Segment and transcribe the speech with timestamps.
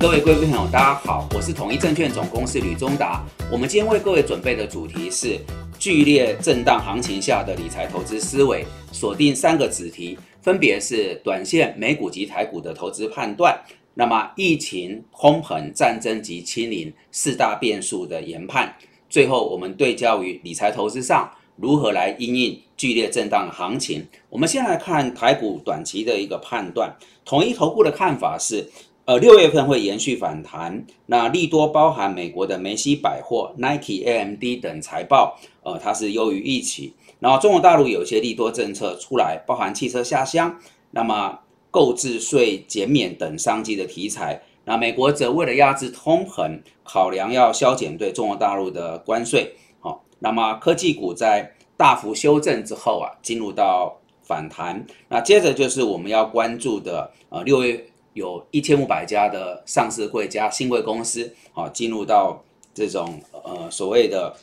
[0.00, 3.22] 各位贵宾朋友，大家好，我是统一证券总公司吕中达。
[3.52, 5.38] 我们今天为各位准备的主题是
[5.78, 13.54] 剧烈震荡行情下的理财投资思维，锁定三个子题，分别是短线美股及台股的投资判断，
[13.92, 18.74] 那么疫情、通膨、战争及清零四大变数的研判，
[19.10, 24.06] 最后我们对焦于理财投资上如何来应应剧烈震荡的行情。
[24.30, 26.90] 我们先来看台股短期的一个判断，
[27.22, 28.66] 统一投顾的看法是。
[29.10, 36.94] 呃，六月份会延续反弹，那利多包含美国的梅西百货、Nike、AMD 等财报，呃，它是优于预期。
[37.18, 40.56] 然后中国大陆有些利多政策出来，包含汽车下乡，
[40.92, 41.36] 那么
[41.72, 44.40] 购置税减免等商机的题材。
[44.64, 49.52] 那美国则为了压制通膨，考量要削减对中国大陆的关税。
[49.80, 54.86] 好，那么科技股在大幅修正之后啊，进入到反弹。
[55.08, 57.84] 那接着就是我们要关注的，呃，六月。
[58.12, 62.42] 有一千五百家的上市贵加新贵公司，啊，进入到
[62.74, 64.34] 这种呃所谓的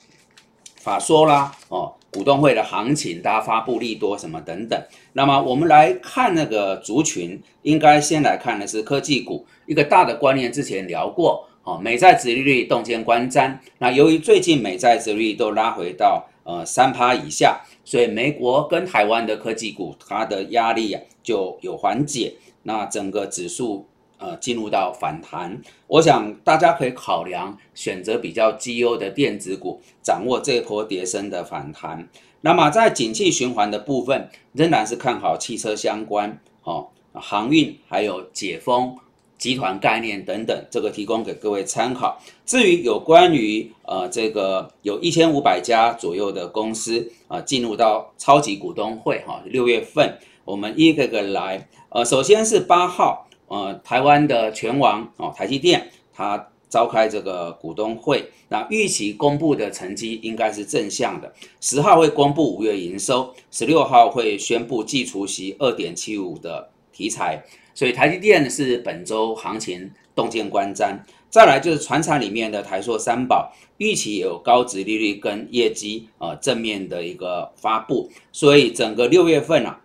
[0.77, 4.81] 法说啦，哦，股东会的行情，大家发布利多什么等等。
[5.13, 9.45] 那么我们来看那个族群，应该先来看的是科技股。
[9.65, 13.57] 一个大的观念之前聊过，哦，美债殖利率动见观瞻。
[13.79, 22.35] 那由于最近美债殖利率都拉回到呃三趴以下，所以美国跟台湾的科技股它的压力啊就有缓解。
[22.63, 23.85] 那整个指数
[24.17, 32.07] 呃进入到反弹，我想大家可以考量选择比较绩优的电子股，掌握这波跌升的反弹。
[32.41, 38.97] 那么在景气循环的部分，仍然是看好汽车相关，哦，航运还有解封
[39.37, 42.19] 集团概念等等，这个提供给各位参考。
[42.45, 51.67] 至于有关于呃这个有一千五百家左右的公司啊进入到超级股东会哈，六月份我们一个个来。
[51.89, 61.33] 呃，首先是八号，呃，台湾的拳王哦，台积电，它召开这个股东会，那预期公布的成绩应该是正向的。
[61.61, 67.41] 十号会公布五月营收，十六号会宣布季除息二点七五的题材，
[67.77, 70.97] 所以台积电是本周行情洞见观瞻。
[71.29, 79.79] 再来就是船厂里面的台硕三宝，预期有高值利率跟业绩呃正面的一个发布，所以整个六月份啊。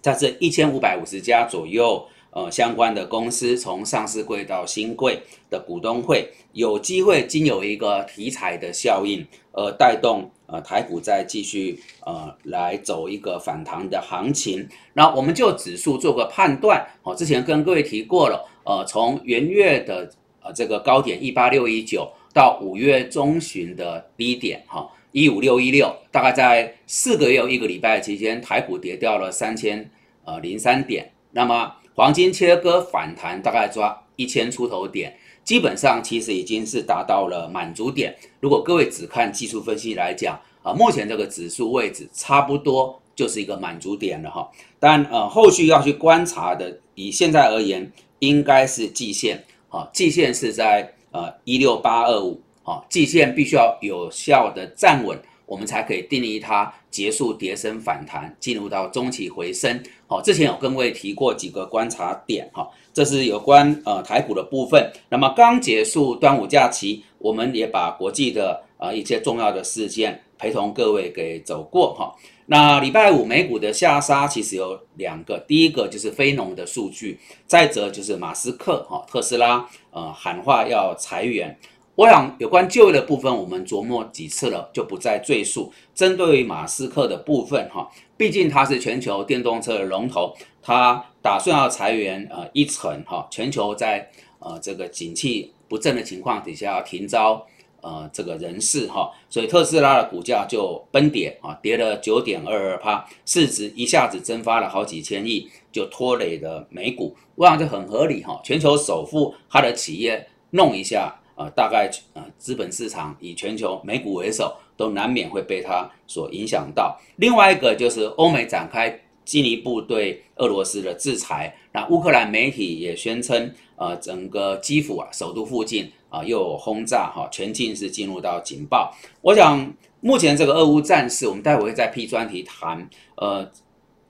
[0.00, 5.20] 在这一千五百五十家左右，呃，相关的公司从上市柜到新柜
[5.50, 14.68] 的股东会，有机会经有一个题材的效应，而带动呃台股再继续呃来走一个反弹的行情。
[14.94, 20.10] 那我们就指数做个判断，哦，之前跟各位提过了，呃，从元月的
[20.42, 24.90] 呃这个高点一八六一九到五月中旬的低点，哈。
[25.12, 29.90] 一五六一六，大概在四个月一个礼拜期间，台股跌掉了三千
[30.24, 31.10] 呃零三点。
[31.32, 35.16] 那么黄金切割反弹，大概抓一千出头点，
[35.50, 38.16] 基本上其实已经是达到了满足点。
[38.38, 44.48] 如果各位只看技术分析来讲，啊，目前这个指数位置差不多就是一个满足点了哈。
[44.78, 47.90] 但呃，后续要去观察的，以现在而言，
[48.20, 52.40] 应该是季线，啊，季线是在呃一六八二五。
[52.62, 59.82] 啊，季线必须要有效的站稳，我们才可以定义它结束跌升反弹，进入到中期回升。
[60.06, 64.90] 好，之前有跟各位提过几个观察点，哈，这是有关呃台股的部分。
[65.08, 72.14] 那么刚结束端午假期，我们也把国际的呃一些重要的事件陪同各位给走过，哈。
[72.46, 81.56] 那礼拜五美股的下杀其实有两个，第一个就是非农的数据，再者就是马斯克哈特斯拉呃喊话要裁员。
[81.94, 85.70] 我想有关就业的部分，我们琢磨几次了，就不再赘述。
[85.94, 97.46] 针对于马斯克的部分，哈，毕竟他是全球电动车的龙头，他打算要裁员呃一成，哈，全球在呃这个景气不振的情况底下要停招
[97.80, 107.16] 呃这个人事，哈，所以特斯拉的股价就崩跌啊，跌了九点二二趴，市值一下子蒸发了好几千亿，就拖累了美股。
[107.34, 111.16] 我想这很合理，哈，全球首富他的企业弄一下。
[111.36, 117.00] 呃，大概呃，资本市场以全球美股为首，都难免会被它所影响到。
[117.16, 118.90] 另外一个就是欧美展开
[119.30, 121.54] 进一步对俄罗斯的制裁。
[121.70, 128.92] 那乌克兰媒体也宣称，呃，整个基辅啊，首都附近啊，又有轰炸哈，全境是进入到警报。
[129.22, 132.90] 我想目前这个俄乌战事，我们待会会再 P 专题谈。
[133.14, 133.48] 呃，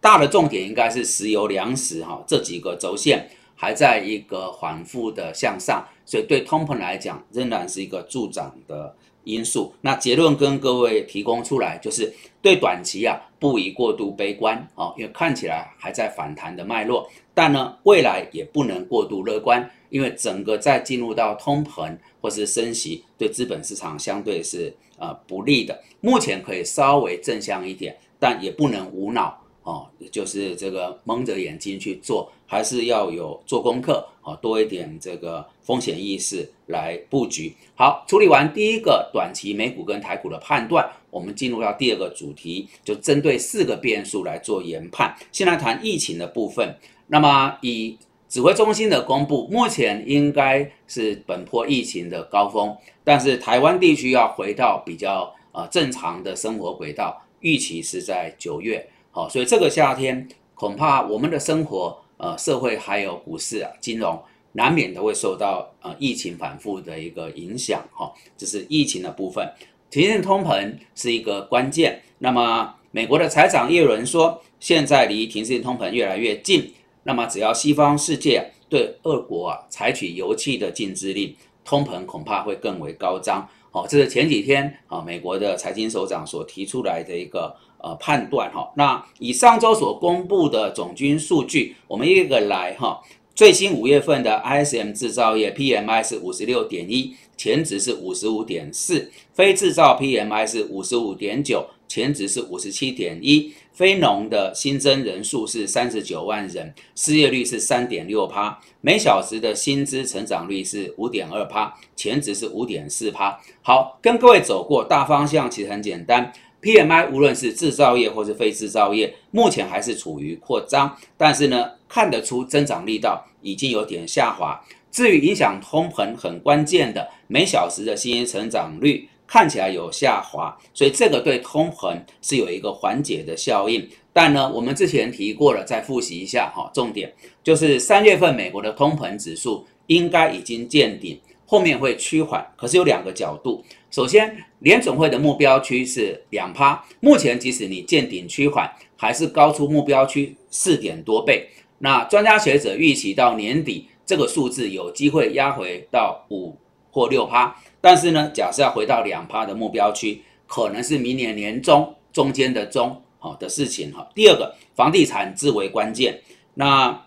[0.00, 3.28] 大的重点应该是石油、粮食哈这几个轴线。
[3.62, 9.72] 还在一个反复的向上，所以对通膨来讲仍然是一个助长的因素。
[9.81, 17.08] 那结论跟各位提供出来，就是对短期啊不宜过度悲观哦，因为看起来还在反弹的脉络。
[17.34, 25.81] 但呢，未来也不能过度乐观，因为整个在进入到通膨或是升息，对资本市场相对是呃不利的。
[26.00, 29.38] 目前可以稍微正向一点，但也不能无脑。
[29.62, 37.54] 哦，就是这个蒙着眼睛去做，还是要有做功课多一点这个风险意识来布局。
[37.74, 45.14] 好，处理完第一个短期美股跟台股的判断，我们进入到第二个主题，就针对四个变数来做研判。
[45.32, 46.76] 先来谈疫情的部分。
[47.06, 47.98] 那么以
[48.28, 58.88] 指挥中心的公布，目前应该是本波疫情的高峰，但是台湾地区要回到比较呃正常的生活轨道，预期是在九月。
[59.10, 64.22] 好，所以这个夏天恐怕我们的生活、呃，社会还有股市啊、金融，
[64.52, 67.82] 难免都会受到呃疫情反复的一个影响。
[67.94, 69.50] 哈，这是疫情的部分。
[69.88, 72.02] 提振通膨是一个关键。
[72.19, 76.70] 那么，美国的财长耶伦说，现在离停止通膨越来越近。
[77.05, 81.34] 那么，只要西方世界对俄国啊采取油气的禁制令，
[81.64, 83.49] 通膨恐怕会更为高涨。
[83.70, 87.56] 好，这是前几天啊，美国的财经首长所提出来的一个。
[87.82, 93.00] 呃，判断哈，那以上周所公布的总军数据，我们一个来哈。
[93.40, 113.40] 最新五月份的 ISM 制造业 PMI 是五十六点一，前值是五十五点四；非制造 PMI 是五十五点九，前值是五十七点一；非农的新增人数是三十九万人，失业率是三点六趴；每小时的薪资成长率是五点二趴，前值是五点四趴。
[113.62, 116.31] 好，跟各位走过大方向，其实很简单。
[116.60, 124.58] PMI 无论是制造业或是非制造业，目前还是处于扩张，但是呢，看得出增长力道已经有点下滑。
[124.92, 133.88] 至于影响通膨很关键的每小时的新增成长率，看起来有下滑，所以这个对通膨是有一个缓解的效应。
[134.12, 137.12] 但呢，我们之前提过了，再复习一下哈，重点
[137.44, 141.20] 就是三月份美国的通膨指数应该已经见顶。
[141.46, 143.64] 后面会趋缓，可是有两个角度。
[143.90, 151.48] 首先，联总会的目标区是两趴，目前即使你见顶趋缓，还是高出目标区四点多倍。
[151.80, 156.56] 那专家学者预期到年底，这个数字有机会压回到五
[156.90, 157.54] 或六趴。
[157.80, 164.08] 但是呢，假设要回到两趴的目标区，可能是明年年中中间的中好的事情哈。
[164.14, 166.20] 第二个，房地产至为关键。
[166.54, 167.06] 那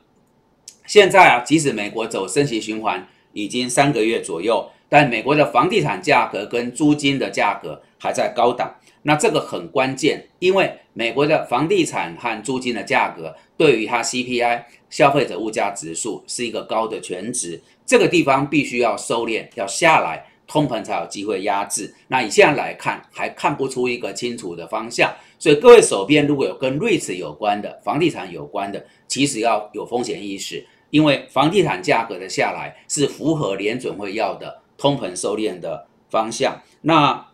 [0.86, 3.08] 现在啊，即使美国走升息循环。
[3.36, 21.96] 已经三个月左右，但美国的房地产价格跟租金的价格还在高档，那这个很关键，因为美国的房地产和租金的价格对于它 CPI 消费者物价指数是一个高的全值，这个地方必须要收敛，要下来，通膨才有机会压制。
[22.10, 30.68] 那以现在来看，还看不出一个清楚的方向，所以各位手边如果有跟瑞士有关的房地产有关的，其实要有风险意识。
[30.90, 36.62] 因为房地产价格的下来是符合联准会要的通膨收敛的方向。
[36.82, 37.26] 那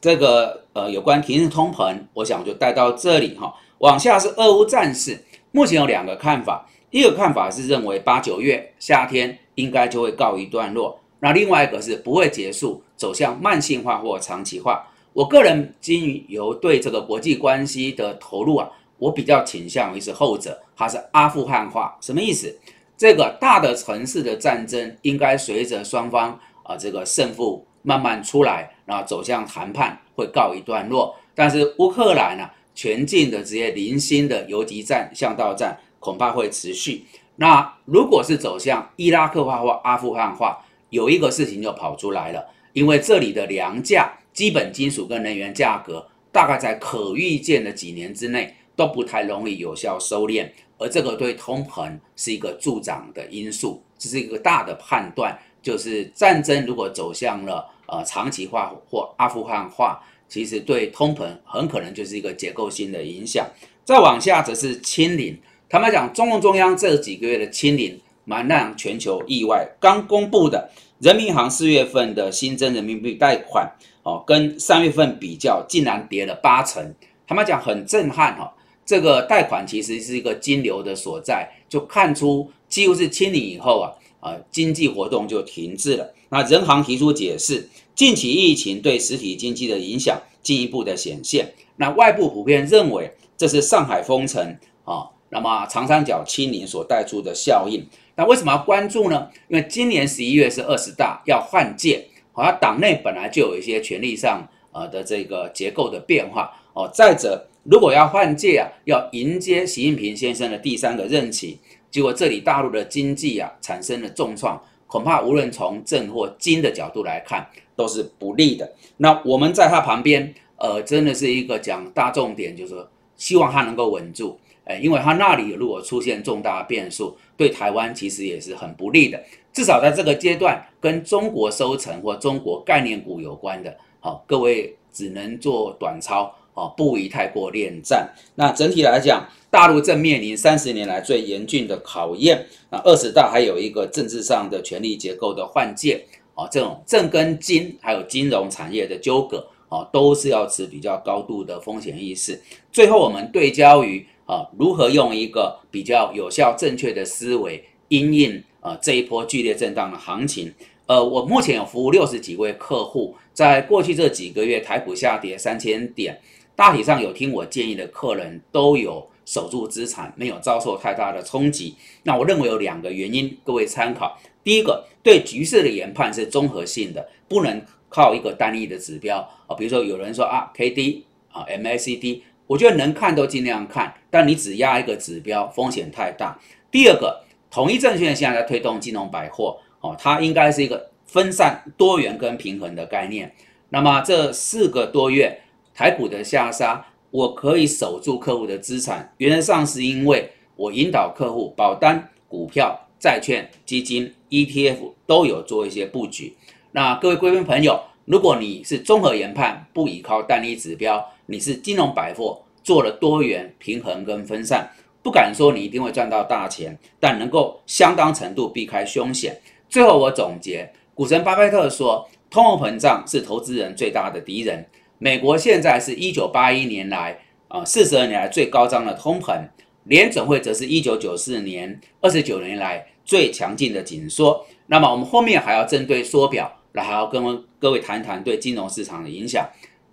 [0.00, 3.54] 这个呃有关停止通膨，我想我就带到这里哈。
[3.78, 14.86] 往下是俄乌战事，目前有两个看法，一个看法是认为八九月夏天应该就会告一段落，那另外一个是不会结束，走向慢性化或长期化。
[15.12, 18.68] 我个人经由对这个国际关系的投入啊，
[18.98, 22.56] 我比较倾向于是后者，它是阿富汗化，什么意思？
[22.96, 31.16] 这个大的城市的战争应该随着双方啊这个胜负慢慢出来，然后走向谈判会告一段落。
[31.34, 32.48] 但是乌克兰呢，
[32.78, 37.04] 全境的这些零星的游击战、巷道战恐怕会持续。
[37.34, 50.48] 那如果是走向伊拉克化或阿富汗化，有一个事情就跑出来了，因为这里的粮价、基本金属跟能源价格，大概在可预见的几年之内都不太容易有效收敛。
[50.78, 63.46] 而这个对通膨是一个助长的因素，这是一个大的判断，就是战争如果走向了呃长期化或阿富汗化，其实对通膨很可能就是一个结构性的影响。
[63.84, 69.66] 再往下则是清零，坦白讲，中共中央这几个月的清零蛮让全球意外。
[69.80, 70.70] 刚公布的
[71.00, 76.94] 人民银行四月份的新增人民币贷款哦，跟三月份比较，竟然跌了八成，
[77.26, 78.54] 他们讲很震撼哈。
[78.84, 86.14] 这个贷款其实是一个金流的所在，就看出几乎是清理以后啊，啊经济活动就停滞了。
[86.30, 91.52] 那人行提出解释，近期疫情对实体经济的影响进一步的显现。
[91.78, 97.84] 那外部普遍认为这是上海封城啊，那么长三角清零所带出的效应。
[98.14, 99.28] 那为什么要关注呢？
[99.48, 106.88] 因为今年十一月是二十大要换届，好像党内本来就有一些权力上呃的这个结构的变化哦。
[106.94, 107.48] 再者。
[107.64, 111.58] 如果要换届啊，要迎接习近平先生的第三个任期，
[111.90, 118.68] 结果这里大陆的经济啊产生了重创，恐怕无论从正或金的角度来看都是不利的。
[118.96, 129.22] 那我们在它旁边，呃，真的是一个讲大重点，就是说希望它能够稳住，哎，因为它那里如果出现重大变数，对台湾其实也是很不利的。
[129.52, 136.34] 至少在这个阶段，跟中国收成或中国概念股有关的，好，各位只能做短操。
[136.58, 138.12] 哦，不宜太过恋战。
[138.34, 142.44] 那整体来讲，大陆正面临三十年来最严峻的考验。
[142.70, 146.04] 那二十大还有一个政治上的权力结构的换届。
[146.34, 152.40] 哦，这种政跟金还有金融产业的纠葛，哦，都是要持比较高度的风险意识。
[152.72, 160.52] 最后，我们对焦于啊，如何用一个比较有效、正确的思维，因应啊这一波剧烈震荡的行情。
[160.86, 166.18] 呃，我目前有服务六十几位客户，在过去这几个月，台股下跌三千点。
[166.58, 171.76] 大体上有听我建议的客人都有守住资产，没有遭受太大的冲击。
[172.02, 174.18] 那我认为有两个原因，各位参考。
[174.42, 179.54] 第一个，对局势的研判是综合性的，不能靠一个单一的指标啊。
[179.54, 186.36] 比如说有人说啊，K D 啊，MACD，我觉得能看都尽量看，但你只压一个指标，风险太大。
[186.72, 187.22] 第二个，
[187.52, 193.32] 统一证券现在在推动金融百货哦，它应该是一个分散、多元跟平衡的概念。
[193.68, 195.42] 那么这四个多月。
[195.78, 206.36] 台股的下杀，我可以守住客户的资产，原则上是因为我引导客户保单、股票、债券、基金、ETF 都有做一些布局。
[206.72, 214.68] 那各位贵宾朋友，如果你是综合研判，不依靠单一指标，你是金融百货做了多元平衡跟分散，
[215.00, 219.40] 不敢说你一定会赚到大钱，但能够相当程度避开凶险。
[219.68, 224.66] 最后我总结，股神巴菲特说，通货膨胀是投资人最大的敌人。
[224.98, 229.48] 美国现在是一九八一年来啊四十二年来最高涨的通膨，
[229.84, 234.44] 联准会则是一九九四年二十九年来最强劲的紧缩。
[234.66, 239.48] 那么我们后面还要针对缩表，来还要跟各位谈谈对金融市场的影响。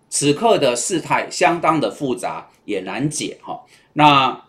[0.09, 3.63] 此刻的事态相当的复杂，也难解哈。
[3.93, 4.43] 那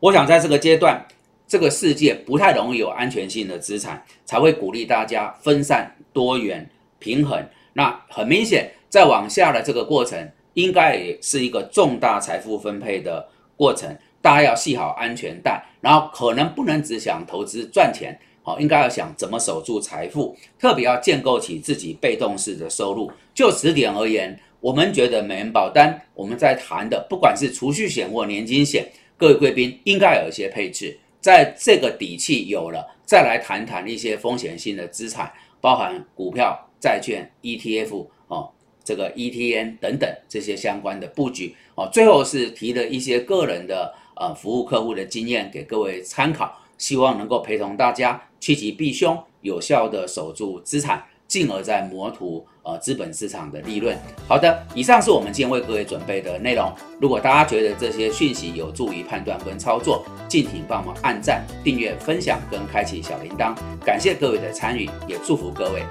[0.00, 1.04] 我想在这个阶段，
[1.46, 7.44] 这个世界不太容易有安全性的资产，才会鼓励大家分散、多元、平衡。
[7.72, 8.70] 那很明显。
[8.88, 23.10] 再往下的这个过程，应该也是一个重大财富分配的过程，大家要系好安全带，然后可能不能只想投资赚钱，好，应该要想怎么守住财富，特别要建构起自己被动式的收入。
[23.34, 38.50] 就此点而言，我们觉得美元保单，我们在谈的，不管是储蓄险或年金险，各位贵宾应该有一些配置，在这个底气有了，再来谈谈一些风险性的资产，包含股票、债券、ETF 哦。
[38.88, 53.94] 这个 ETN 等等这些相关的布局哦，最后是提了一些个人的呃服务客户的经验给各位参考，希望能够陪同大家趋吉避凶，有效的守住资产，进而在磨图呃资本市场的利润。
[54.26, 56.72] 好的，以上是我们今天为各位准备的内容。
[56.98, 63.54] 如果大家觉得这些讯息有助于判断跟操作，敬请帮忙按赞、订阅、分享跟开启小铃铛。
[63.84, 65.82] 感谢各位的参与，也祝福各位。